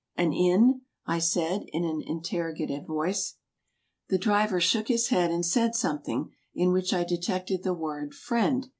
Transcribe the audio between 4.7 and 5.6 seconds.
his head and